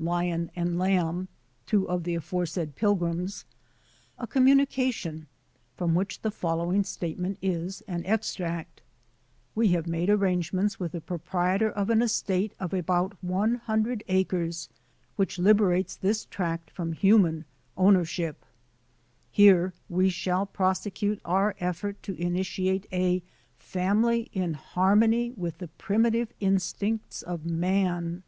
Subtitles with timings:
[0.00, 1.28] Lion & Lamb
[1.66, 3.44] (two of the aforesaid pilgrims)
[4.18, 5.28] a communication
[5.76, 8.82] from which the following statement is an extract:—
[9.54, 14.02] "We have made arrangements with the pro rprietor of an estate of about a hundred
[14.08, 14.68] acres
[15.16, 18.34] syhich liberates this tract fromliun:ianjQWiierdbip^
[19.30, 23.20] .Here we shall prosecute our effort to initiate a'
[23.60, 28.24] jF^SiUt in harmony with the primitive instincts \of man.